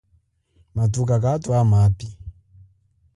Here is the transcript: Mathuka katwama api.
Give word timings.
Mathuka 0.75 1.15
katwama 1.23 1.77
api. 1.87 2.07